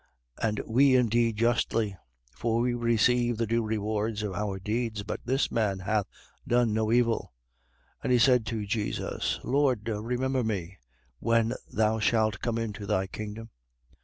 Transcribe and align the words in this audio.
23:41. 0.41 0.47
And 0.49 0.59
we 0.65 0.95
indeed 0.95 1.37
justly: 1.37 1.95
for 2.33 2.59
we 2.61 2.73
receive 2.73 3.37
the 3.37 3.45
due 3.45 3.61
reward 3.63 4.23
of 4.23 4.33
our 4.33 4.57
deeds. 4.57 5.03
But 5.03 5.19
this 5.25 5.51
man 5.51 5.77
hath 5.77 6.07
done 6.47 6.73
no 6.73 6.91
evil. 6.91 7.33
23:42. 7.97 7.97
And 8.05 8.11
he 8.11 8.17
said 8.17 8.45
to 8.47 8.65
Jesus: 8.65 9.39
Lord, 9.43 9.87
remember 9.87 10.43
me 10.43 10.79
when 11.19 11.53
thou 11.71 11.99
shalt 11.99 12.39
come 12.41 12.57
into 12.57 12.87
thy 12.87 13.05
kingdom. 13.05 13.51